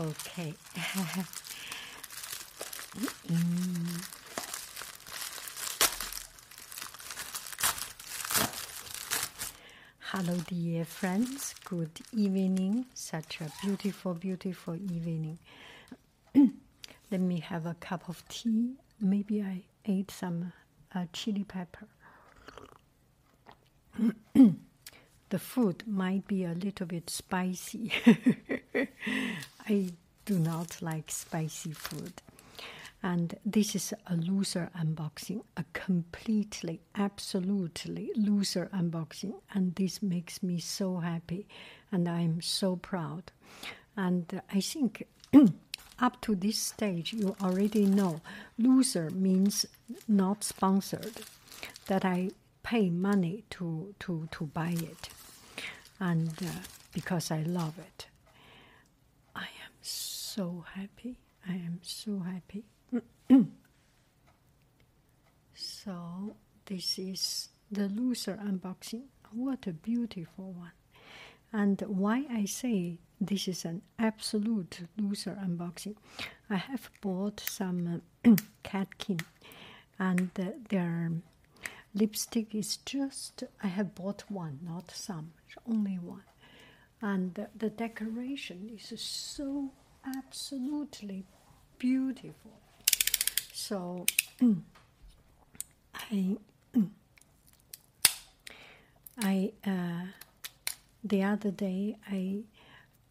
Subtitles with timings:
[0.00, 0.54] Okay.
[3.28, 4.02] Mm.
[10.00, 11.54] Hello, dear friends.
[11.64, 12.86] Good evening.
[12.94, 15.38] Such a beautiful, beautiful evening.
[16.34, 18.72] Let me have a cup of tea.
[19.00, 20.52] Maybe I ate some
[20.92, 21.86] uh, chili pepper.
[25.28, 27.92] the food might be a little bit spicy.
[29.70, 29.92] I
[30.24, 32.14] do not like spicy food.
[33.04, 39.34] And this is a loser unboxing, a completely, absolutely loser unboxing.
[39.54, 41.46] And this makes me so happy
[41.92, 43.30] and I'm so proud.
[43.96, 45.06] And I think
[46.00, 48.20] up to this stage, you already know
[48.58, 49.66] loser means
[50.08, 51.22] not sponsored,
[51.86, 52.30] that I
[52.64, 55.10] pay money to, to, to buy it.
[56.00, 56.50] And uh,
[56.92, 58.06] because I love it,
[60.40, 61.18] so happy.
[61.46, 62.64] I am so happy.
[65.54, 69.02] so, this is the loser unboxing.
[69.32, 70.72] What a beautiful one!
[71.52, 75.96] And why I say this is an absolute loser unboxing,
[76.48, 78.30] I have bought some uh,
[78.62, 79.20] Catkin,
[79.98, 81.12] and uh, their
[81.94, 85.32] lipstick is just, I have bought one, not some,
[85.68, 86.24] only one.
[87.02, 89.72] And the, the decoration is so
[90.16, 91.24] absolutely
[91.78, 92.52] beautiful.
[93.52, 94.06] So
[95.94, 96.36] I
[99.18, 100.06] I uh,
[101.04, 102.40] the other day I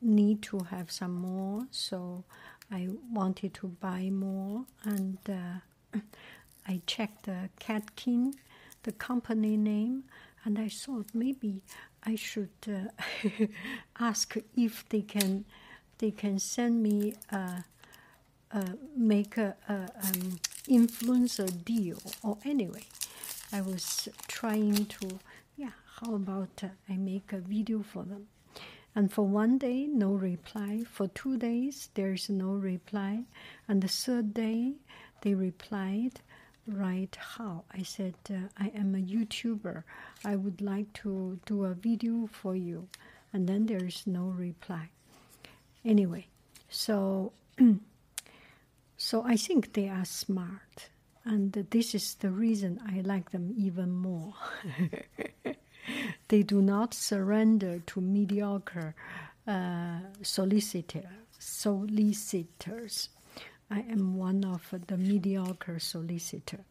[0.02, 2.24] need to have some more, so
[2.72, 6.00] I wanted to buy more, and uh,
[6.68, 8.34] I checked the Catkin,
[8.84, 10.04] the company name,
[10.46, 11.62] and I thought maybe
[12.04, 13.46] I should uh,
[14.00, 15.46] ask if they can
[16.00, 17.64] they can send me a,
[18.52, 19.74] a make a, a
[20.08, 22.86] um, influencer deal or anyway.
[23.52, 25.20] I was trying to
[25.56, 25.72] yeah.
[26.00, 28.28] How about uh, I make a video for them?
[28.96, 30.84] And for one day, no reply.
[30.90, 33.24] For two days, there is no reply.
[33.68, 34.74] And the third day,
[35.22, 36.22] they replied,
[36.68, 37.64] Right, how?
[37.72, 39.84] I said, uh, I am a YouTuber.
[40.26, 42.88] I would like to do a video for you.
[43.34, 44.90] And then there is no reply.
[45.86, 46.28] Anyway,
[46.70, 47.32] so
[48.98, 50.90] so I think they are smart,
[51.24, 54.34] and this is the reason I like them even more.
[56.28, 58.96] they do not surrender to mediocre
[59.48, 63.10] uh, solicitor, solicitors.
[63.72, 66.66] I am one of the mediocre solicitor.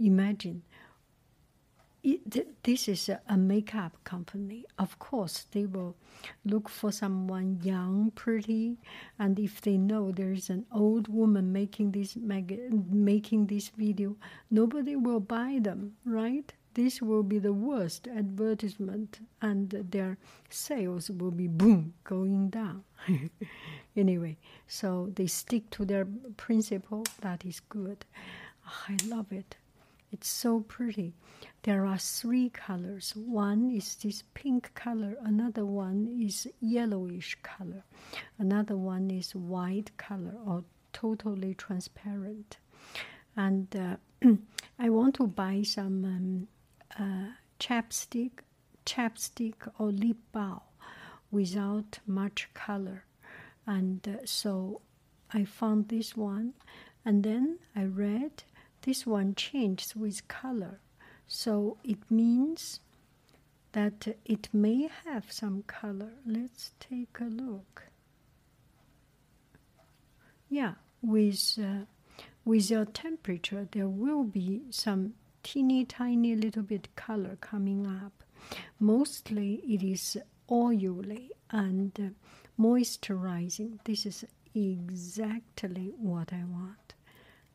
[0.00, 0.62] Imagine
[2.02, 4.64] it, this is a, makeup company.
[4.78, 5.96] Of course, they will
[6.44, 8.78] look for someone young, pretty,
[9.18, 14.16] and if they know there is an old woman making this making this video,
[14.50, 16.52] nobody will buy them, right?
[16.74, 20.16] This will be the worst advertisement, and their
[20.48, 22.82] sales will be boom going down.
[23.96, 27.04] anyway, so they stick to their principle.
[27.20, 28.06] That is good.
[28.88, 29.56] I love it.
[30.10, 31.14] It's so pretty.
[31.64, 33.12] There are three colors.
[33.14, 37.84] One is this pink color, another one is yellowish color,
[38.36, 42.56] another one is white color or totally transparent.
[43.36, 43.96] And uh,
[44.78, 46.48] I want to buy some um,
[46.98, 48.40] uh, chapstick,
[48.84, 50.62] chapstick or lip balm
[51.30, 53.04] without much color.
[53.66, 54.80] And uh, so
[55.32, 56.54] I found this one,
[57.04, 58.42] and then I read
[58.82, 60.80] this one changes with color.
[61.26, 62.80] So it means
[63.72, 66.12] that it may have some color.
[66.26, 67.84] Let's take a look.
[70.50, 71.86] Yeah, with uh,
[72.44, 78.22] with your temperature, there will be some teeny tiny little bit color coming up.
[78.78, 80.18] Mostly it is
[80.50, 83.78] oily and uh, moisturizing.
[83.84, 84.24] This is
[84.54, 86.94] exactly what I want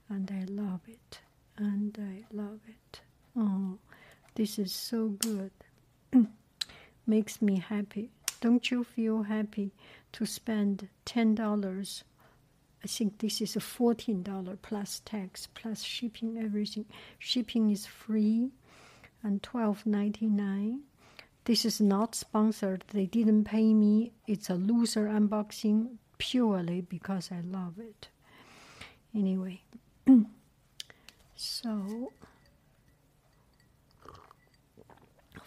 [0.10, 1.20] and I love it,
[1.58, 3.02] and I love it.
[3.38, 3.78] Oh,
[4.36, 5.52] this is so good.
[7.08, 8.10] Makes me happy.
[8.42, 9.72] Don't you feel happy
[10.14, 12.04] to spend $10?
[12.84, 16.86] I think this is a $14 plus tax, plus shipping, everything.
[17.20, 18.50] Shipping is free
[19.24, 20.80] and $12.99.
[21.46, 22.84] This is not sponsored.
[22.92, 24.14] They didn't pay me.
[24.26, 28.10] It's a loser unboxing purely because I love it.
[29.16, 29.62] Anyway,
[31.36, 32.12] so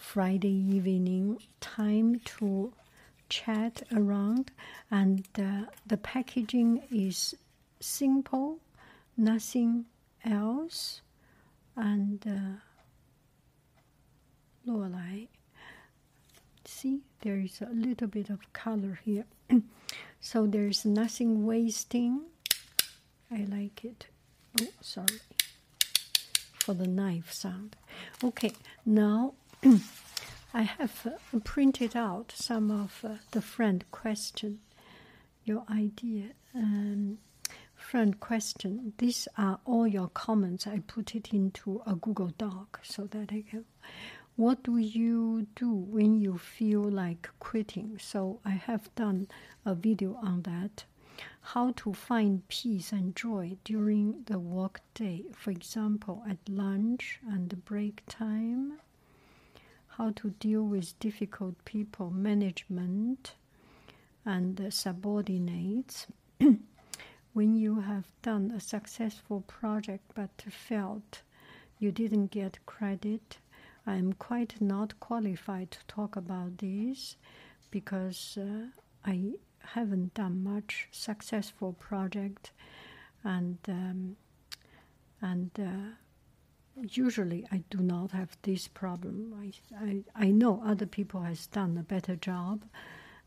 [0.01, 2.73] Friday evening, time to
[3.29, 4.51] chat around,
[4.89, 7.35] and uh, the packaging is
[7.79, 8.57] simple,
[9.15, 9.85] nothing
[10.25, 11.01] else,
[11.77, 12.59] and uh,
[16.65, 19.25] See, there is a little bit of color here,
[20.19, 22.21] so there is nothing wasting.
[23.31, 24.07] I like it.
[24.59, 25.19] Oh, sorry
[26.61, 27.75] for the knife sound.
[28.23, 28.53] Okay,
[28.85, 29.33] now
[29.63, 34.59] I have uh, printed out some of uh, the friend question,
[35.43, 36.31] your idea.
[36.55, 37.19] Um,
[37.75, 38.93] friend question.
[38.97, 40.65] These are all your comments.
[40.65, 43.65] I put it into a Google Doc so that I can.
[44.35, 47.99] What do you do when you feel like quitting?
[47.99, 49.27] So I have done
[49.63, 50.85] a video on that.
[51.41, 57.63] How to find peace and joy during the work day, for example, at lunch and
[57.63, 58.79] break time
[59.97, 63.35] how to deal with difficult people management
[64.25, 66.07] and subordinates.
[67.33, 71.21] when you have done a successful project but felt
[71.79, 73.37] you didn't get credit,
[73.85, 77.15] I am quite not qualified to talk about this
[77.71, 78.67] because uh,
[79.05, 82.51] I haven't done much successful project
[83.23, 84.17] and um,
[85.21, 85.95] and uh,
[86.89, 89.33] usually I do not have this problem.
[89.39, 92.63] I, I, I know other people has done a better job,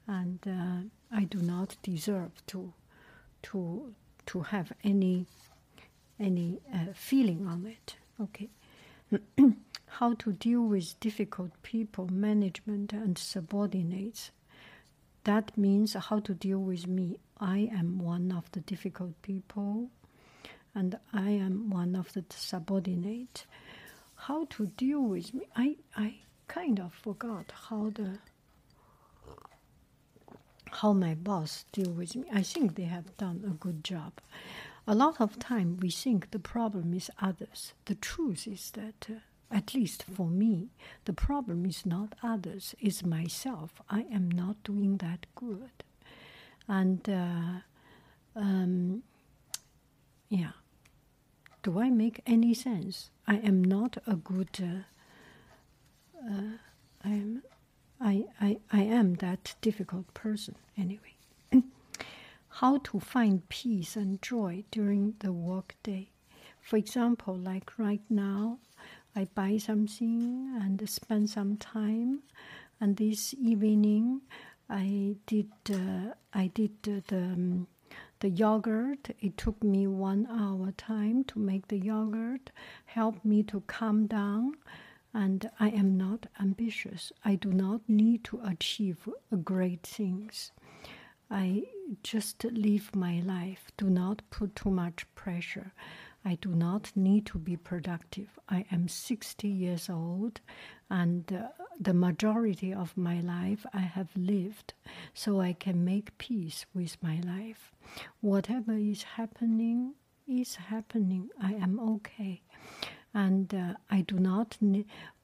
[0.06, 2.72] and uh, I do not deserve to
[3.44, 3.94] to
[4.26, 5.26] to have any
[6.18, 7.96] any uh, feeling on it.
[8.20, 8.48] Okay,
[9.86, 14.30] how to deal with difficult people, management, and subordinates.
[15.24, 17.18] That means how to deal with me.
[17.40, 19.90] I am one of the difficult people
[20.74, 23.46] and I am one of the subordinates.
[24.16, 25.46] How to deal with me?
[25.56, 26.16] I, I
[26.48, 28.18] kind of forgot how the
[30.74, 32.24] how my boss deal with me.
[32.32, 34.14] I think they have done a good job.
[34.86, 37.72] A lot of time we think the problem is others.
[37.84, 40.70] The truth is that, uh, at least for me,
[41.04, 43.70] the problem is not others, it's myself.
[43.88, 45.70] I am not doing that good.
[46.66, 47.60] And, uh,
[48.36, 49.04] um,
[50.28, 50.52] yeah,
[51.64, 53.10] do I make any sense?
[53.26, 54.50] I am not a good.
[54.62, 56.58] Uh, uh,
[57.02, 57.42] I am.
[58.00, 61.14] I, I, I am that difficult person anyway.
[62.60, 66.10] How to find peace and joy during the workday.
[66.60, 68.58] For example, like right now,
[69.16, 72.24] I buy something and spend some time,
[72.78, 74.20] and this evening
[74.68, 77.68] I did uh, I did the um,
[78.24, 79.10] the yogurt.
[79.20, 82.48] It took me one hour time to make the yogurt
[82.86, 84.54] helped me to calm down
[85.12, 87.12] and i am not ambitious.
[87.22, 89.06] I do not need to achieve
[89.44, 90.52] great things.
[91.30, 91.64] I
[92.02, 93.70] just live my life.
[93.76, 95.72] Do not put too much pressure.
[96.24, 98.38] I do not need to be productive.
[98.48, 100.40] I am 60 years old,
[101.00, 101.48] and uh,
[101.88, 104.74] the majority of my life I have lived,
[105.12, 107.72] so I can make peace with my life.
[108.20, 109.94] Whatever is happening
[110.28, 111.30] is happening.
[111.42, 112.42] I am okay.
[113.14, 114.58] And uh, I do not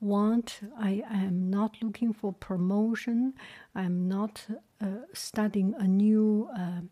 [0.00, 3.34] want, I am not looking for promotion.
[3.74, 4.46] I'm not
[4.80, 6.82] uh, studying a new, uh,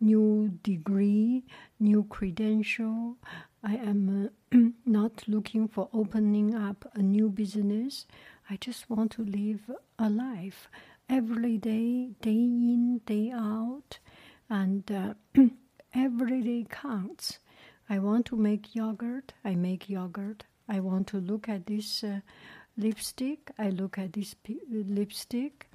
[0.00, 1.44] new degree,
[1.80, 3.16] new credential.
[3.64, 8.06] I am uh, not looking for opening up a new business.
[8.48, 10.68] I just want to live a life
[11.08, 13.98] every day, day in, day out,
[14.48, 15.14] and uh,
[15.94, 17.38] every day counts.
[17.88, 20.44] I want to make yogurt, I make yogurt.
[20.68, 22.20] I want to look at this uh,
[22.76, 25.68] lipstick, I look at this p- lipstick.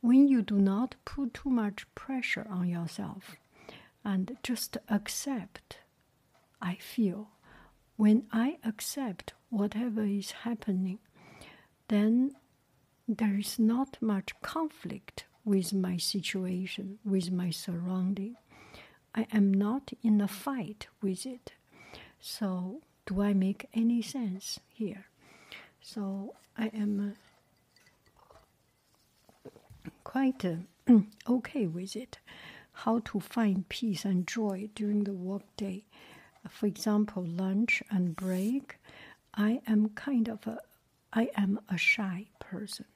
[0.00, 3.36] When you do not put too much pressure on yourself
[4.04, 5.78] and just accept
[6.60, 7.28] I feel.
[7.96, 10.98] When I accept whatever is happening,
[11.88, 12.36] then
[13.06, 18.36] there is not much conflict with my situation, with my surrounding.
[19.14, 21.52] I am not in a fight with it.
[22.20, 25.06] So, do I make any sense here?
[25.80, 27.14] So, I am
[29.46, 29.50] uh,
[30.04, 30.56] quite uh,
[31.28, 32.18] okay with it.
[32.84, 35.84] How to find peace and joy during the workday
[36.48, 38.78] for example, lunch and break,
[39.34, 40.58] I am kind of a,
[41.12, 42.86] I am a shy person,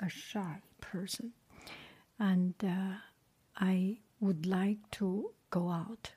[0.00, 1.32] a shy person,
[2.18, 2.98] and uh,
[3.56, 6.12] I would like to go out.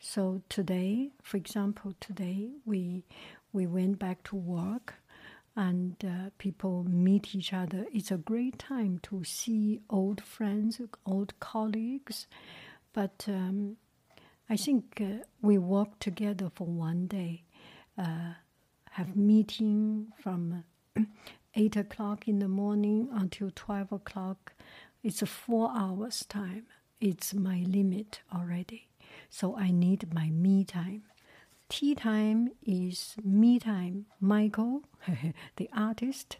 [0.00, 3.04] So today, for example, today we
[3.52, 4.94] we went back to work,
[5.56, 7.86] and uh, people meet each other.
[7.92, 12.26] It's a great time to see old friends, old colleagues.
[12.92, 13.76] But um,
[14.50, 17.44] I think uh, we work together for one day,
[17.98, 18.34] uh,
[18.92, 20.64] have meeting from
[21.54, 24.52] eight o'clock in the morning until twelve o'clock.
[25.02, 26.66] It's a four hours time.
[27.00, 28.88] It's my limit already.
[29.34, 31.02] So I need my me time.
[31.68, 34.06] Tea time is me time.
[34.20, 34.84] Michael,
[35.56, 36.36] the artist.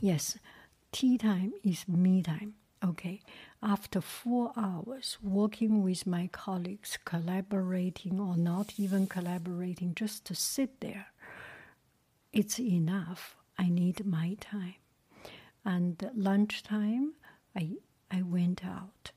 [0.00, 0.38] Yes,
[0.90, 2.54] tea time is me time.
[2.82, 3.20] Okay,
[3.62, 10.80] after four hours working with my colleagues, collaborating or not even collaborating, just to sit
[10.80, 11.08] there,
[12.32, 13.36] it's enough.
[13.58, 14.76] I need my time.
[15.62, 17.12] And lunchtime,
[17.54, 17.72] I
[18.10, 19.10] I went out.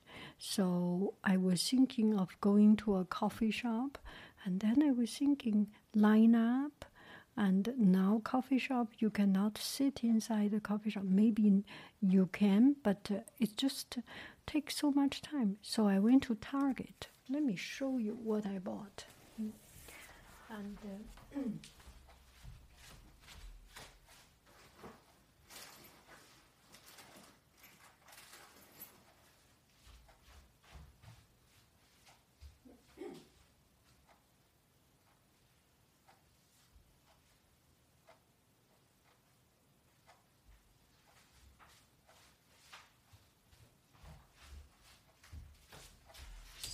[0.44, 3.96] So I was thinking of going to a coffee shop,
[4.44, 6.84] and then I was thinking line up.
[7.36, 11.04] And now coffee shop, you cannot sit inside the coffee shop.
[11.04, 11.62] Maybe
[12.00, 13.98] you can, but uh, it just
[14.44, 15.58] takes so much time.
[15.62, 17.06] So I went to Target.
[17.30, 19.04] Let me show you what I bought.
[19.38, 21.38] And uh,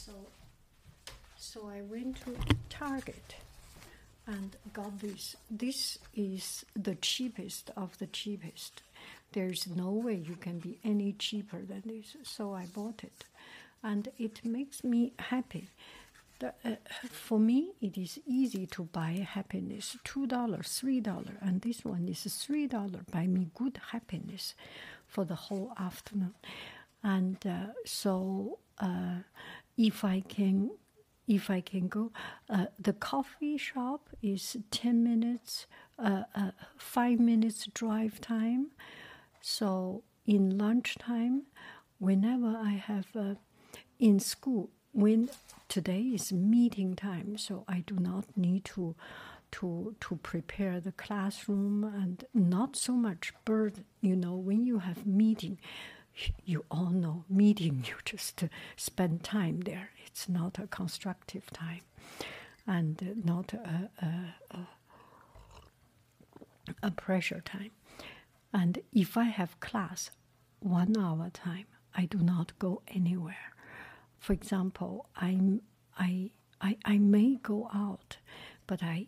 [0.09, 0.13] So,
[1.59, 2.37] so I went to
[2.69, 3.35] Target
[4.27, 5.37] and got this.
[5.51, 8.83] This is the cheapest of the cheapest.
[9.33, 12.17] There's no way you can be any cheaper than this.
[12.23, 13.25] So I bought it,
[13.83, 15.69] and it makes me happy.
[16.39, 16.77] The, uh,
[17.11, 19.97] for me, it is easy to buy happiness.
[20.05, 23.01] Two dollars, three dollar, and this one is three dollar.
[23.11, 24.55] Buy me good happiness
[25.09, 26.35] for the whole afternoon,
[27.03, 29.17] and uh, so uh,
[29.77, 30.71] if I can,
[31.29, 32.11] if I can go,
[32.51, 35.67] uh, the coffee shop is ten minutes,
[35.99, 38.69] uh, uh, five minutes drive time.
[39.41, 41.43] So in lunchtime,
[41.99, 43.35] whenever I have uh,
[43.99, 45.31] in school, when
[45.69, 48.95] today is meeting time, so I do not need to
[49.51, 53.85] to to prepare the classroom and not so much burden.
[54.01, 55.59] You know, when you have meeting,
[56.45, 57.85] you all know meeting.
[57.87, 58.45] You just
[58.77, 59.91] spend time there.
[60.07, 61.83] It's not a constructive time,
[62.67, 64.67] and not a, a, a,
[66.83, 67.71] a pressure time.
[68.53, 70.11] And if I have class,
[70.61, 73.53] one hour time, I do not go anywhere.
[74.19, 75.63] For example, I'm,
[75.99, 78.17] I, I, I may go out,
[78.67, 79.07] but I,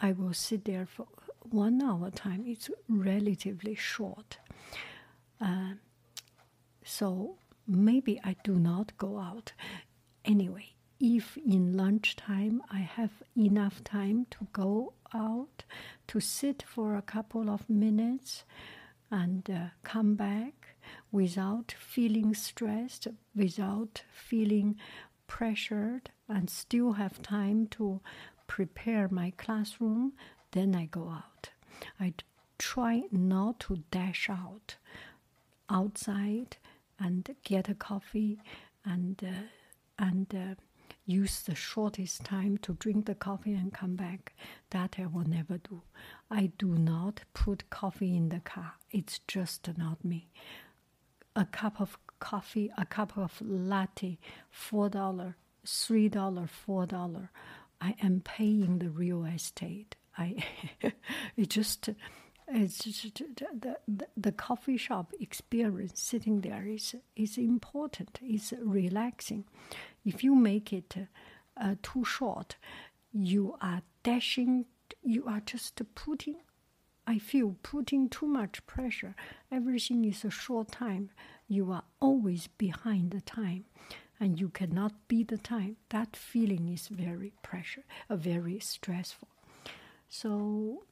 [0.00, 1.06] I will sit there for
[1.42, 2.44] one hour time.
[2.46, 4.38] It's relatively short.
[5.42, 5.74] Uh,
[6.84, 9.52] so maybe I do not go out.
[10.24, 15.64] Anyway, if in lunchtime I have enough time to go out,
[16.08, 18.44] to sit for a couple of minutes
[19.10, 20.76] and uh, come back
[21.10, 24.76] without feeling stressed, without feeling
[25.26, 28.00] pressured, and still have time to
[28.46, 30.12] prepare my classroom,
[30.52, 31.50] then I go out.
[31.98, 32.14] I
[32.58, 34.76] try not to dash out
[35.72, 36.56] outside
[36.98, 38.40] and get a coffee
[38.84, 39.42] and uh,
[39.98, 40.54] and uh,
[41.06, 44.34] use the shortest time to drink the coffee and come back.
[44.70, 45.82] That I will never do.
[46.30, 48.74] I do not put coffee in the car.
[48.90, 50.28] It's just not me.
[51.34, 54.18] A cup of coffee, a cup of latte,
[54.50, 55.36] four dollar,
[55.66, 57.30] three dollar, four dollar.
[57.80, 59.96] I am paying the real estate.
[60.16, 60.44] I
[61.36, 61.88] it just
[62.48, 68.18] it's the, the, the coffee shop experience sitting there is is important.
[68.22, 69.44] It's relaxing.
[70.04, 70.96] If you make it
[71.56, 72.56] uh, too short,
[73.12, 74.66] you are dashing.
[75.02, 76.36] You are just putting.
[77.06, 79.14] I feel putting too much pressure.
[79.50, 81.10] Everything is a short time.
[81.48, 83.64] You are always behind the time,
[84.20, 85.76] and you cannot beat the time.
[85.90, 89.28] That feeling is very pressure, uh, very stressful.
[90.08, 90.84] So.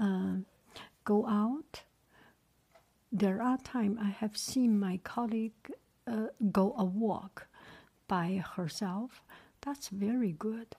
[0.00, 0.36] Uh,
[1.08, 1.84] go out.
[3.10, 5.72] There are times I have seen my colleague
[6.06, 7.46] uh, go a walk
[8.08, 9.22] by herself.
[9.62, 10.76] That's very good,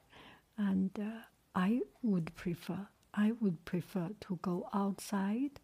[0.56, 1.22] and uh,
[1.56, 2.82] I would prefer.
[3.16, 5.60] I would prefer to go outside.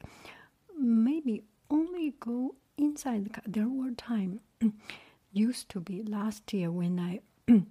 [0.76, 3.26] Maybe only go inside.
[3.26, 3.44] The car.
[3.46, 4.40] There were times
[5.32, 7.14] used to be last year when I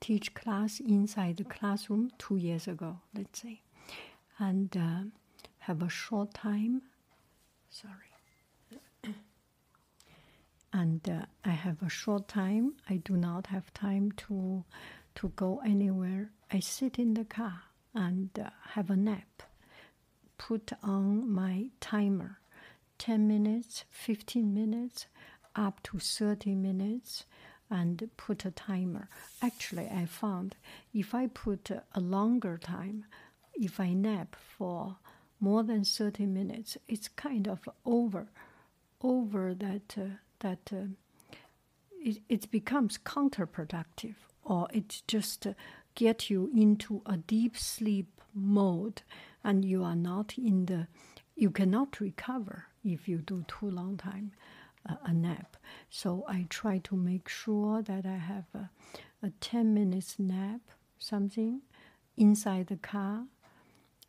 [0.00, 3.62] teach class inside the classroom two years ago, let's say,
[4.38, 5.02] and uh,
[5.66, 6.80] have a short time.
[7.68, 8.12] Sorry.
[10.72, 12.74] and uh, I have a short time.
[12.88, 14.64] I do not have time to
[15.16, 16.30] to go anywhere.
[16.52, 17.62] I sit in the car
[17.94, 19.42] and uh, have a nap.
[20.38, 22.38] Put on my timer,
[22.96, 25.06] ten minutes, fifteen minutes,
[25.56, 27.24] up to thirty minutes,
[27.68, 29.08] and put a timer.
[29.42, 30.54] Actually, I found
[30.94, 33.04] if I put a longer time,
[33.54, 34.98] if I nap for
[35.40, 38.28] more than 30 minutes, it's kind of over,
[39.02, 40.86] over that, uh, that uh,
[41.92, 44.14] it, it becomes counterproductive
[44.44, 45.52] or it just uh,
[45.94, 49.02] get you into a deep sleep mode
[49.42, 50.86] and you are not in the,
[51.34, 54.32] you cannot recover if you do too long time
[55.04, 55.56] a nap.
[55.90, 58.70] So I try to make sure that I have a,
[59.22, 60.60] a 10 minutes nap,
[60.98, 61.62] something
[62.16, 63.24] inside the car,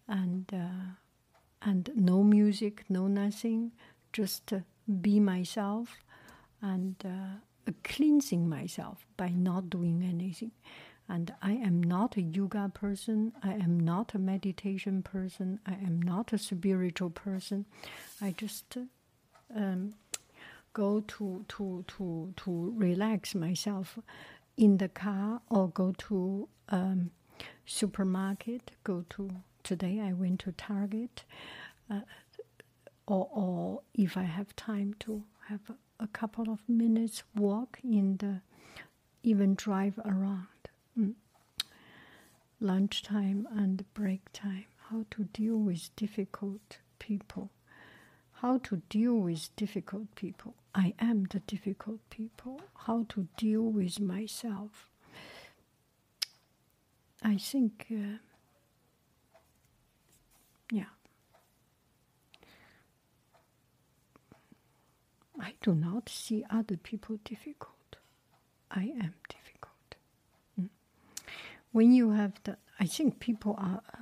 [0.07, 0.93] and uh,
[1.61, 3.71] and no music, no nothing,
[4.13, 4.59] just uh,
[5.01, 5.97] be myself
[6.61, 10.51] and uh, cleansing myself by not doing anything.
[11.09, 13.31] And I am not a yoga person.
[13.41, 15.59] I am not a meditation person.
[15.65, 17.65] I am not a spiritual person.
[18.21, 18.77] I just
[19.55, 19.93] um,
[20.73, 23.97] go to to to to relax myself
[24.57, 27.11] in the car or go to um,
[27.65, 28.71] supermarket.
[28.83, 29.29] Go to
[29.67, 29.99] today.
[29.99, 31.23] I went to Target,
[31.89, 32.01] uh,
[33.05, 35.61] or or if I have time to have
[35.99, 38.41] a, couple of minutes walk in the,
[39.23, 40.47] even drive around.
[40.97, 41.13] Mm.
[42.59, 44.65] Lunchtime and break time.
[44.89, 47.51] How to deal with difficult people
[48.41, 50.53] how to deal with difficult people.
[50.75, 52.61] I am the difficult people.
[52.85, 54.87] How to deal with myself.
[57.23, 58.17] I think, uh,
[60.71, 60.85] yeah.
[65.39, 67.97] I do not see other people difficult.
[68.71, 69.95] I am difficult.
[70.59, 70.69] Mm.
[71.71, 73.97] When you have the, I think people are uh,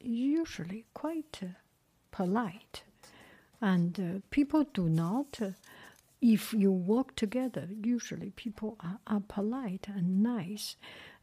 [0.00, 1.46] usually quite uh,
[2.10, 2.82] polite
[3.60, 5.50] and uh, people do not, uh,
[6.20, 10.76] if you work together, usually people are, are polite and nice.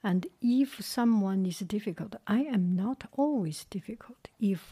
[0.05, 4.27] And if someone is difficult, I am not always difficult.
[4.39, 4.71] If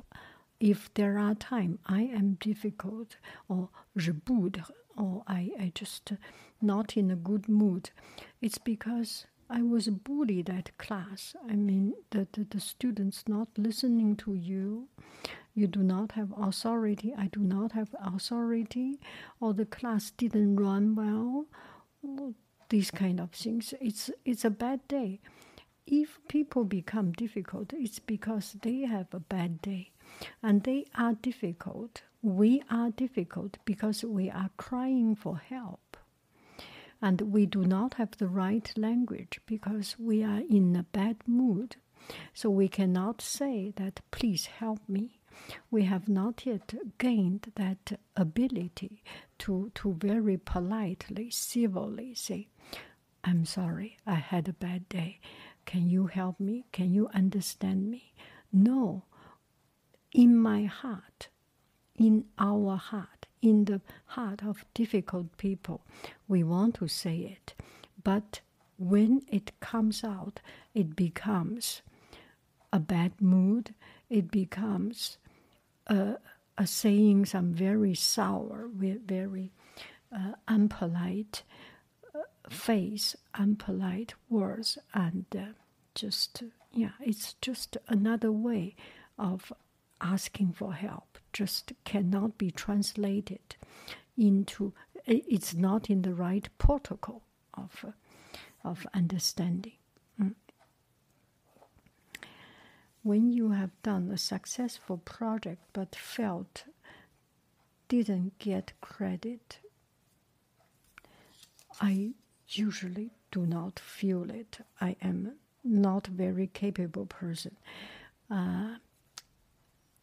[0.60, 3.17] if there are time I am difficult
[3.50, 4.63] or je boude
[4.96, 6.15] or I, I just uh,
[6.62, 7.89] not in a good mood,
[8.41, 11.36] it's because I was bullied at class.
[11.50, 14.88] I mean, the, the, the students not listening to you,
[15.56, 19.00] you do not have authority, I do not have authority,
[19.39, 21.48] or the class didn't run well,
[22.73, 23.75] these kind of things.
[23.79, 25.21] It's, it's a bad day.
[25.86, 29.91] If people become difficult, it's because they have a bad day.
[30.41, 32.01] And they are difficult.
[32.23, 35.97] We are difficult because we are crying for help.
[36.99, 41.75] And we do not have the right language because we are in a bad mood.
[42.33, 45.19] So we cannot say that, please help me
[45.71, 49.03] we have not yet gained that ability
[49.39, 52.47] to, to very politely, civilly say,
[53.23, 55.19] I'm sorry, I had a bad day.
[55.65, 56.65] Can you help me?
[56.71, 58.13] Can you understand me?
[58.51, 59.03] No.
[60.13, 61.29] In my heart,
[61.95, 65.81] in our heart, in the heart of difficult people,
[66.27, 67.53] we want to say it.
[68.03, 68.41] But
[68.77, 70.41] when it comes out,
[70.73, 71.81] it becomes
[72.71, 73.73] a bad mood,
[74.09, 75.17] it becomes
[75.88, 76.17] a
[76.65, 79.51] saying some very sour, very
[80.15, 81.72] uh, unpolite uh,
[82.49, 85.45] face, unpolite words, and uh,
[85.95, 88.75] just yeah, it's just another way
[89.17, 89.53] of
[90.01, 91.17] asking for help.
[91.32, 93.56] Just cannot be translated
[94.17, 94.73] into.
[95.06, 97.91] It's not in the right protocol of uh,
[98.63, 99.73] of understanding.
[100.21, 100.36] Mm
[103.03, 106.63] when you have done a successful project but felt
[107.89, 109.60] didn't get credit,
[111.82, 112.13] I
[112.58, 114.60] usually do not feel it.
[114.80, 117.58] I am not very capable person.
[118.30, 118.76] Uh,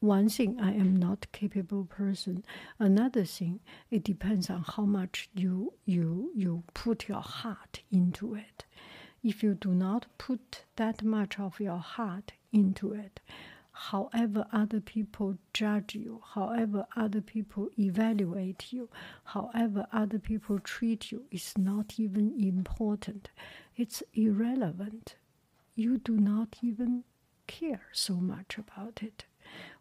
[0.00, 2.42] one thing, I am not capable person.
[2.78, 3.60] Another thing,
[3.90, 8.64] it depends on how much you you you put your heart into it.
[9.22, 13.20] If you do not put that much of your heart into it,
[13.88, 18.90] however other people judge you, however other people evaluate you,
[19.24, 23.30] however other people treat you, is not even important.
[23.76, 25.14] It's irrelevant.
[25.74, 27.04] You do not even
[27.46, 29.24] care so much about it.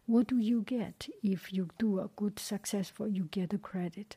[0.06, 3.06] What do you get if you do a good successful?
[3.06, 4.16] You get a credit,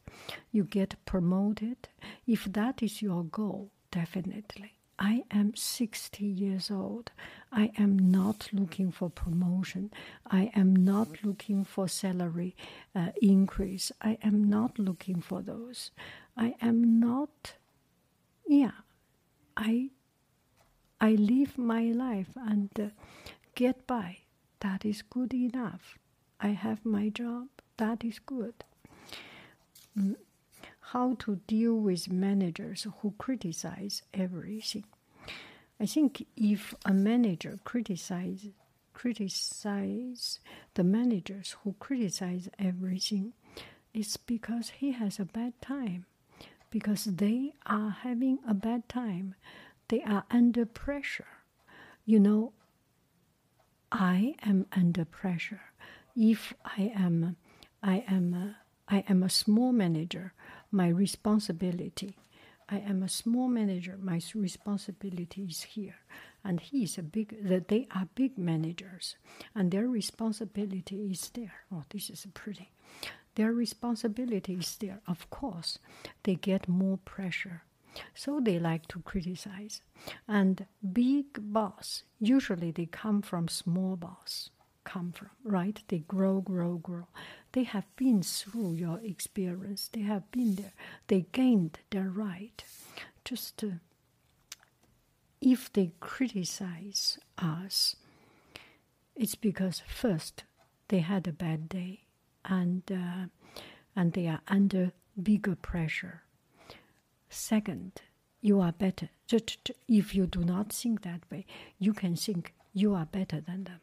[0.51, 1.89] you get promoted.
[2.25, 4.73] If that is your goal, definitely.
[5.03, 7.11] I am 60 years old.
[7.51, 9.91] I am not looking for promotion.
[10.31, 12.55] I am not looking for salary
[12.95, 13.91] uh, increase.
[14.01, 15.91] I am not looking for those.
[16.37, 17.55] I am not,
[18.47, 18.79] yeah,
[19.57, 19.89] I,
[21.01, 22.87] I live my life and uh,
[23.55, 24.19] get by.
[24.61, 25.99] That is good enough.
[26.39, 27.49] I have my job.
[27.75, 28.63] That is good.
[29.99, 30.15] Mm
[30.87, 34.83] how to deal with managers who criticize everything.
[35.79, 38.47] I think if a manager criticize
[38.93, 40.39] criticize
[40.75, 43.33] the managers who criticize everything,
[43.93, 46.05] it's because he has a bad time.
[46.69, 49.35] Because they are having a bad time.
[49.89, 51.27] They are under pressure.
[52.05, 52.53] You know,
[53.91, 55.61] I am under pressure.
[56.15, 57.35] If I am
[57.81, 58.55] I am
[58.87, 60.33] I am a small manager,
[60.71, 62.17] my responsibility.
[62.69, 63.97] I am a small manager.
[64.01, 65.95] My responsibility is here,
[66.43, 67.47] and he is a big.
[67.47, 69.15] That they are big managers,
[69.55, 71.53] and their responsibility is there.
[71.71, 72.71] Oh, this is pretty.
[73.35, 75.01] Their responsibility is there.
[75.07, 75.79] Of course,
[76.23, 77.63] they get more pressure,
[78.13, 79.81] so they like to criticize.
[80.27, 84.49] And big boss usually they come from small boss
[84.83, 85.81] come from, right?
[85.87, 87.07] They grow, grow, grow.
[87.51, 89.89] They have been through your experience.
[89.91, 90.73] They have been there.
[91.07, 92.63] They gained their right.
[93.25, 93.67] Just uh,
[95.41, 97.95] if they criticize us,
[99.15, 100.43] it's because first
[100.87, 102.01] they had a bad day,
[102.45, 103.27] and uh,
[103.95, 104.91] and they are under
[105.21, 106.23] bigger pressure.
[107.29, 108.01] Second,
[108.41, 109.09] you are better.
[109.87, 111.45] If you do not think that way,
[111.79, 113.79] you can think you are better than them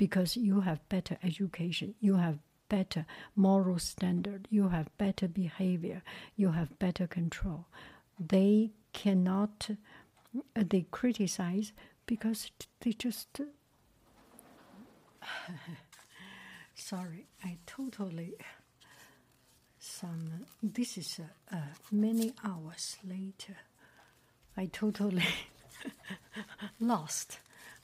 [0.00, 2.38] because you have better education, you have
[2.70, 3.04] better
[3.36, 6.02] moral standard, you have better behavior,
[6.36, 7.66] you have better control.
[8.18, 9.68] They cannot,
[10.56, 11.74] uh, they criticize
[12.06, 13.42] because they just.
[16.74, 18.32] Sorry, I totally.
[19.78, 20.46] Some.
[20.62, 21.60] This is uh, uh,
[21.92, 23.58] many hours later.
[24.56, 25.28] I totally
[26.80, 27.40] lost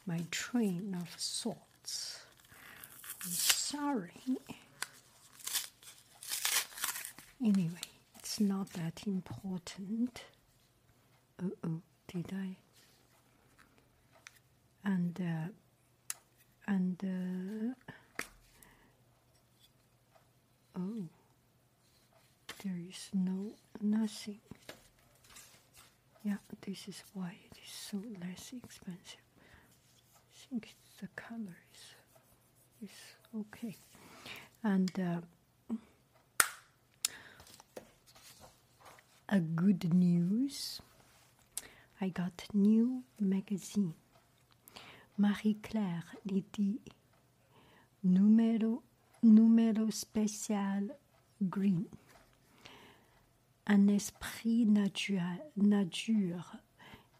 [0.06, 1.66] my train of thought.
[3.24, 4.10] I'm sorry.
[7.44, 7.86] Anyway,
[8.18, 10.24] it's not that important.
[11.42, 12.56] Oh, oh, did I?
[14.84, 15.48] And, uh,
[16.66, 18.22] and, uh,
[20.78, 21.04] oh,
[22.64, 24.40] there is no, nothing.
[26.24, 29.25] Yeah, this is why it is so less expensive.
[30.50, 32.96] Think the color is, is
[33.40, 33.76] okay.
[34.62, 35.76] And uh,
[39.28, 40.80] a good news
[42.00, 43.94] I got new magazine.
[45.18, 46.78] Marie Claire Idées
[48.04, 48.82] numéro,
[49.22, 50.94] numéro spécial
[51.42, 51.84] green.
[53.66, 56.56] Un esprit nature, nature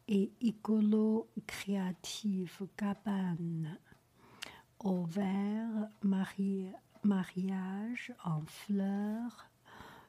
[0.08, 3.78] et écolo créative cabane
[4.80, 5.88] au vert,
[7.02, 9.46] mariage en fleurs,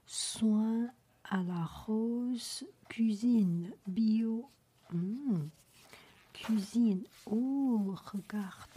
[0.05, 0.87] soins
[1.23, 4.49] à la rose, cuisine bio.
[4.91, 5.47] Hmm.
[6.33, 7.03] Cuisine.
[7.25, 8.69] Oh, regarde.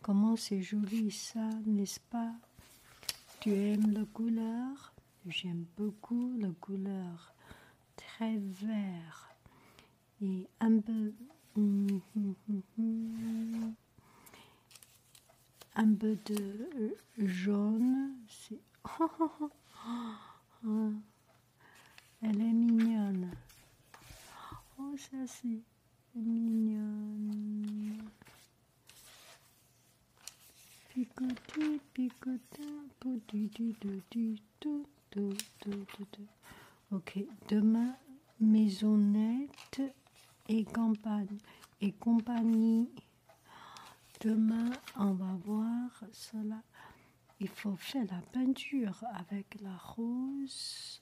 [0.00, 2.32] Comment c'est joli ça, n'est-ce pas?
[3.40, 4.92] Tu aimes la couleur?
[5.26, 7.34] J'aime beaucoup la couleur.
[7.96, 9.29] Très vert
[10.22, 11.12] et un peu
[15.76, 18.60] un peu de jaune c'est
[22.22, 23.30] elle est mignonne.
[24.78, 25.62] Oh ça c'est
[26.14, 27.96] mignonne.
[30.90, 32.62] Picoté picoté
[36.92, 37.94] ok demain
[38.40, 39.80] maisonnette
[40.50, 41.38] et campagne
[41.80, 42.90] et compagnie.
[44.20, 46.60] Demain, on va voir cela.
[47.38, 51.00] Il faut faire la peinture avec la rose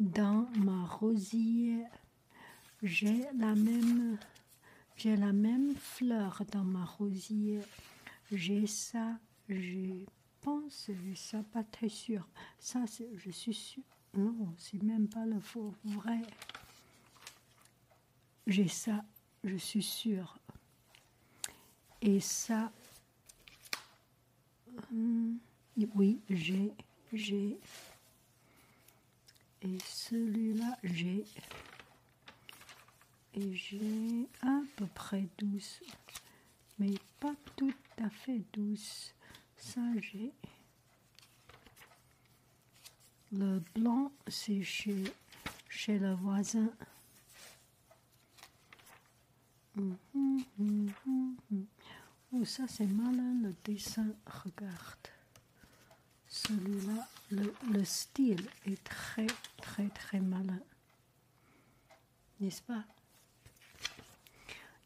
[0.00, 1.90] dans ma rosière.
[2.82, 4.18] J'ai la même,
[4.96, 7.64] J'ai la même fleur dans ma rosière.
[8.32, 10.04] J'ai ça, je
[10.40, 12.26] pense, j'ai ça, pas très sûr.
[12.58, 12.84] Ça,
[13.16, 13.84] je suis sûre.
[14.14, 16.22] Non, c'est même pas le faux, vrai.
[18.46, 19.04] J'ai ça,
[19.44, 20.36] je suis sûre.
[22.00, 22.72] Et ça,
[24.90, 25.38] hum,
[25.94, 26.72] oui, j'ai,
[27.12, 27.56] j'ai.
[29.62, 31.24] Et celui-là, j'ai.
[33.34, 35.80] Et j'ai à peu près douce,
[36.78, 39.14] mais pas tout à fait douce.
[39.56, 40.32] Ça, j'ai.
[43.30, 45.04] Le blanc, c'est chez
[45.88, 46.70] le voisin.
[52.32, 55.08] Oh, ça c'est malin le dessin, regarde.
[56.28, 59.26] Celui-là, le, le style est très,
[59.58, 60.60] très, très malin.
[62.40, 62.84] N'est-ce pas?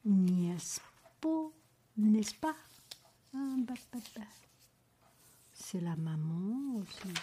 [0.04, 0.80] N'est-ce
[1.20, 1.50] pas?
[1.96, 2.56] N'est-ce pas?
[3.34, 4.22] Ah, bah, bah, bah.
[5.52, 7.14] C'est la maman aussi.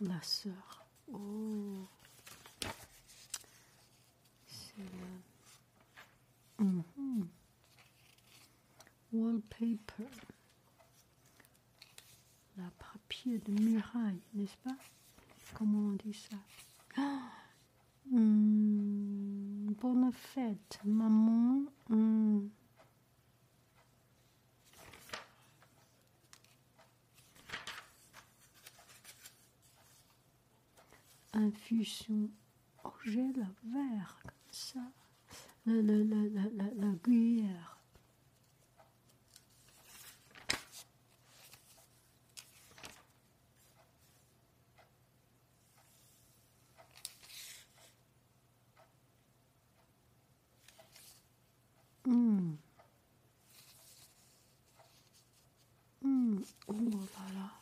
[0.00, 0.84] La sœur.
[1.12, 1.86] Oh.
[4.46, 4.78] C'est
[6.58, 6.64] la...
[6.64, 7.28] Mhm.
[9.40, 10.04] Wallpaper.
[12.58, 14.76] La papier de muraille, n'est-ce pas
[15.54, 16.36] Comment on dit ça
[16.98, 17.22] ah!
[18.10, 21.62] Hmm, Bonne fête, maman.
[21.88, 22.48] Hmm.
[31.32, 32.28] infusion.
[32.84, 34.80] Oh, j'ai le verre comme ça.
[35.64, 37.80] Le, le, le, la, la cuillère.
[52.06, 52.56] Hum.
[56.02, 56.42] Hum.
[56.66, 57.52] Oh là là.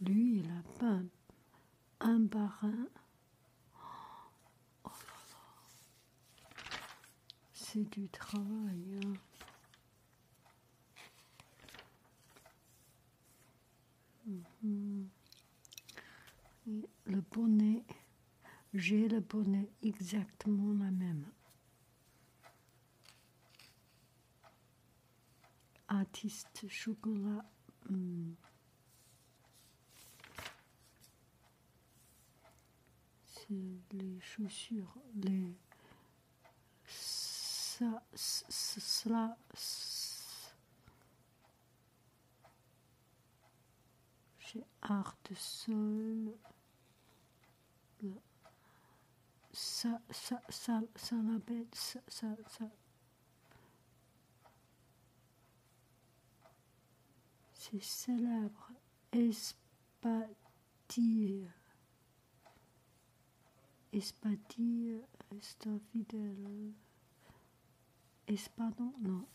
[0.00, 1.04] Lui, il a peint
[2.00, 2.88] un par un.
[4.84, 5.42] Oh là là.
[7.52, 9.00] C'est du travail.
[9.04, 9.14] Hein.
[14.25, 14.25] Mhm.
[17.06, 17.84] Le bonnet,
[18.74, 21.26] j'ai le bonnet exactement la même.
[25.88, 27.44] Artiste chocolat.
[27.88, 28.32] Hmm.
[33.92, 35.54] les chaussures, les
[36.88, 39.36] ça, cela,
[44.82, 46.34] art de sol,
[49.52, 51.16] ça, ça, ça, ça,
[51.72, 52.70] ça, ça, ça.
[57.54, 58.70] C'est célèbre,
[59.12, 60.16] espatir.
[63.92, 66.74] Espatie, está fidèle?
[68.26, 69.26] Espadon, non.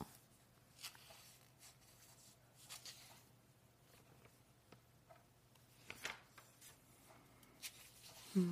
[8.34, 8.44] C'est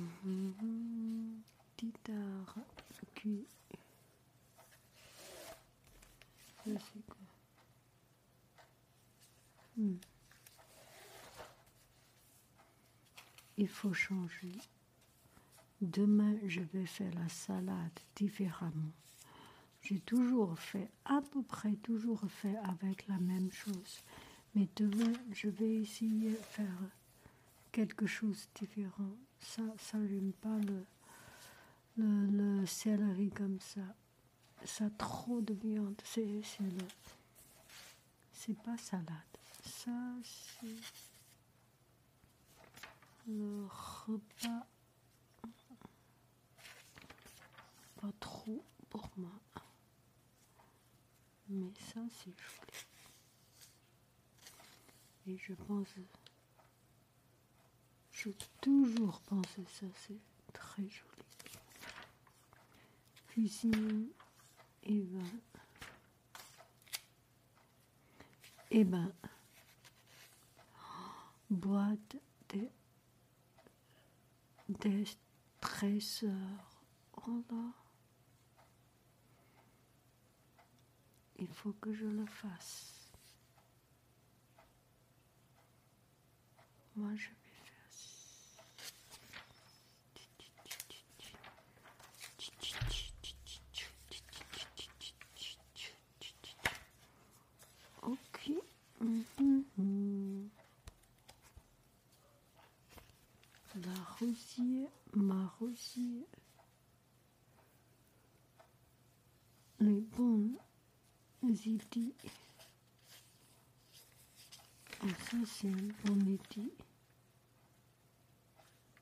[7.06, 7.16] quoi
[9.78, 9.94] hmm.
[13.56, 14.52] Il faut changer.
[15.80, 18.92] Demain, je vais faire la salade différemment.
[19.82, 24.02] J'ai toujours fait, à peu près toujours fait avec la même chose.
[24.54, 26.82] Mais demain, je vais essayer de faire
[27.72, 29.16] quelque chose de différent.
[29.40, 29.62] Ça,
[30.06, 30.84] j'aime pas le,
[31.96, 32.26] le,
[32.60, 33.80] le, céleri comme ça.
[34.64, 36.00] Ça a trop de viande.
[36.04, 36.40] C'est.
[38.32, 39.06] C'est pas salade.
[39.64, 39.90] Ça,
[40.22, 40.66] c'est
[43.26, 44.66] le repas
[48.00, 49.30] pas trop pour moi.
[51.48, 52.86] Mais ça, c'est joli.
[55.26, 55.88] Et je pense,
[58.60, 60.18] toujours pensé ça, c'est
[60.52, 61.04] très joli.
[63.28, 64.08] Cuisine
[64.82, 65.40] et ben,
[68.70, 69.12] et ben,
[71.48, 72.16] boîte
[72.48, 72.70] des,
[74.68, 75.04] des
[75.60, 76.82] trésors.
[77.26, 77.72] Oh là.
[81.40, 83.10] il faut que je le fasse.
[86.96, 87.28] Moi, je
[99.00, 100.50] Mhm.
[103.76, 106.26] La rosier, ma rosier.
[109.78, 110.58] Les bonnes
[111.42, 112.14] idées.
[115.02, 116.70] Ah, ça, c'est un bon été.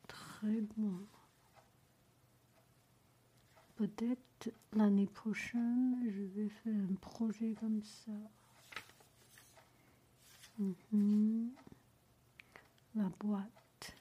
[0.06, 1.00] Très bon.
[3.74, 8.12] Peut-être l'année prochaine, je vais faire un projet comme ça.
[10.58, 11.50] Mhm.
[12.96, 13.94] La boîte.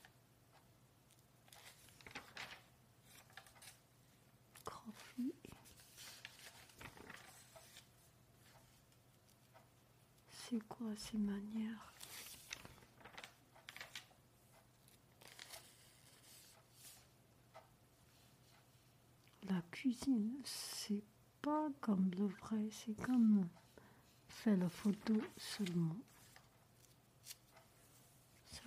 [10.50, 11.94] C'est quoi ces manières?
[19.50, 21.04] La cuisine, c'est
[21.42, 23.48] pas comme le vrai, c'est comme
[24.30, 25.98] faire la photo seulement.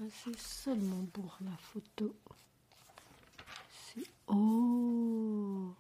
[0.01, 2.17] Ça, c'est seulement pour la photo.
[3.93, 4.07] C'est.
[4.29, 5.75] Oh!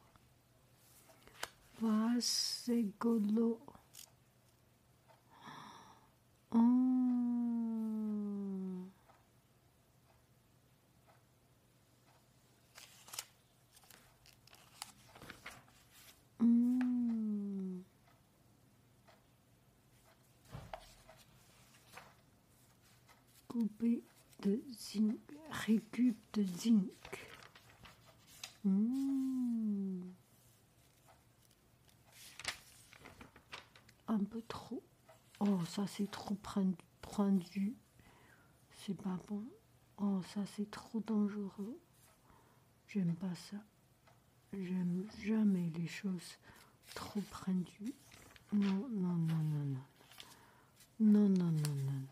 [2.20, 3.58] C'est golo.
[6.52, 6.58] Oh.
[16.40, 17.80] Hmm.
[23.48, 24.02] Coupé
[24.42, 25.16] de zinc,
[25.70, 27.30] récup de zinc.
[28.64, 30.00] Hmm.
[34.08, 34.82] Un peu trop.
[35.38, 36.36] Oh, ça c'est trop
[37.00, 37.76] prendu.
[38.78, 39.44] C'est pas bon.
[39.98, 41.78] Oh, ça c'est trop dangereux.
[42.88, 43.58] J'aime pas ça.
[44.52, 46.38] J'aime jamais les choses
[46.94, 47.94] trop prendues.
[48.52, 49.84] Non, non, non, non, non.
[50.98, 52.02] Non, non, non, non.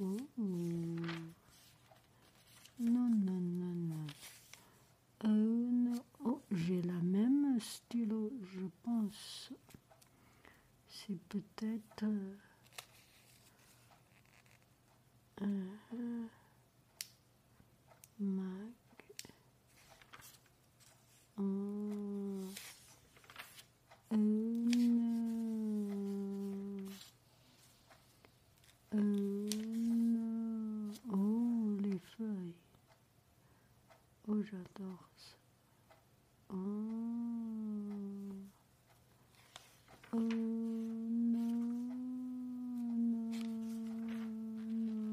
[0.00, 0.16] Oh,
[2.84, 4.06] Non, non, non, non.
[5.24, 5.94] Euh.
[6.24, 9.52] Oh, j'ai la même stylo, je pense.
[10.88, 12.04] C'est peut-être...
[15.42, 16.26] Euh, euh,
[18.18, 18.46] Mac.
[21.38, 21.42] Oh.
[24.12, 25.12] Euh, non.
[28.94, 30.90] Euh, non.
[31.12, 32.54] Oh, les feuilles.
[34.42, 35.36] J'adore ça.
[36.50, 36.56] Oh.
[40.14, 41.08] Oh, non,
[42.98, 43.32] non,
[44.72, 45.06] non,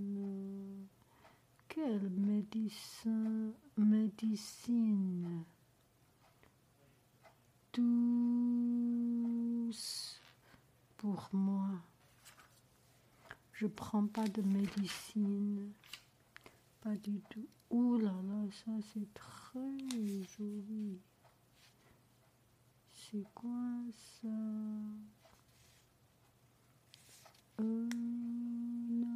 [0.00, 0.88] non.
[1.68, 5.44] Quel médecin, médecine
[9.66, 10.20] douce
[10.96, 11.68] pour moi.
[13.52, 15.72] Je prends pas de médecine,
[16.86, 17.48] pas du tout.
[17.70, 19.58] Ouh là là, ça c'est très
[20.38, 21.00] joli.
[22.94, 23.50] C'est quoi
[24.22, 24.28] ça?
[27.60, 27.88] Euh,
[28.88, 29.08] non.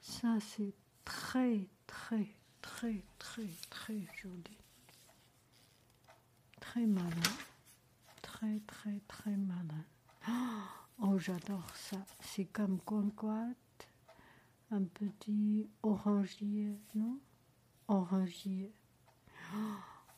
[0.00, 2.26] Ça c'est très très
[2.62, 4.58] très très très joli.
[6.60, 7.36] Très malin.
[8.20, 9.84] Très très très malin.
[10.28, 11.96] Oh, Oh, j'adore ça.
[12.20, 13.54] C'est comme conquat,
[14.70, 17.18] un petit orangier, non?
[17.88, 18.70] Orangier.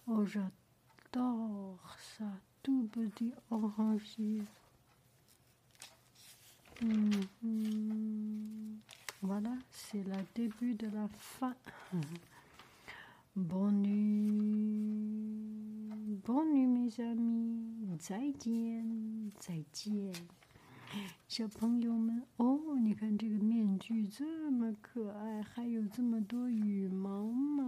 [0.09, 2.25] Oh, j'adore ça.
[2.65, 4.43] Tout petit orangier.
[6.83, 8.79] Mhm.
[9.23, 11.55] Voilà, c'est le début de la fin.
[13.37, 15.23] Bonne nuit.
[16.27, 17.99] Bonne nuit, mes amis.
[18.01, 19.31] Zaijian.
[19.41, 20.13] Zaijian.
[21.29, 27.63] 小朋友们，哦，你看这个面具这么可爱，还有这么多羽毛毛！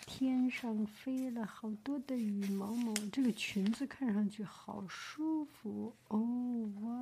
[0.00, 6.18] 天上飞了好多的羽毛毛，这个裙子看上去好舒服哦！
[6.80, 7.00] 哇，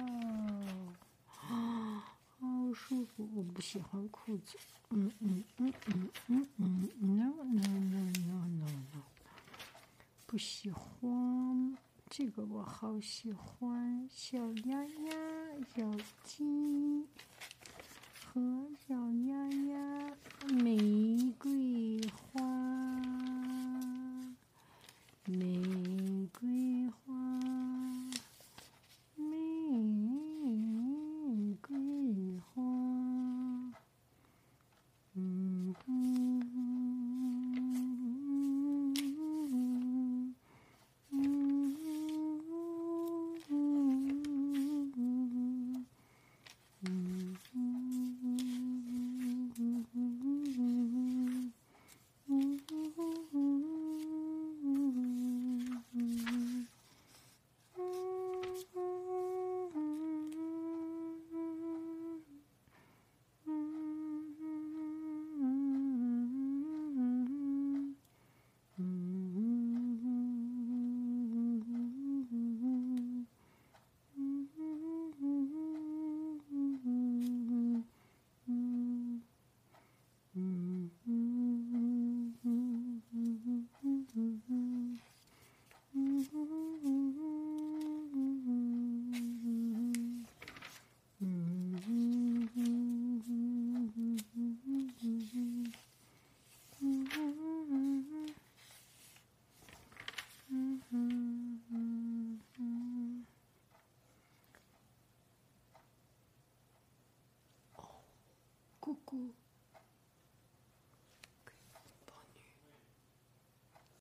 [1.48, 2.04] 啊，
[2.38, 3.26] 好舒服！
[3.34, 4.58] 我不喜欢裤子，
[4.90, 9.00] 嗯嗯嗯嗯嗯嗯，no no no no no no，
[10.26, 11.78] 不喜欢。
[12.08, 15.12] 这个我好喜欢，小鸭鸭、
[15.74, 15.82] 小
[16.22, 17.04] 鸡
[18.24, 20.16] 和小鸭鸭，
[20.54, 22.40] 玫瑰花，
[25.24, 27.12] 玫瑰花，
[47.06, 47.65] Mm -hmm.